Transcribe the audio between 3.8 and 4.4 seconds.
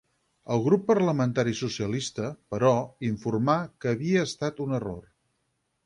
que havia